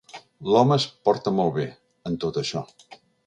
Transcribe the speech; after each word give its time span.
L'home 0.53 0.77
es 0.79 0.87
portà 1.09 1.33
molt 1.41 1.53
bé, 1.59 1.67
en 2.11 2.19
tot 2.27 2.43
això. 2.43 2.67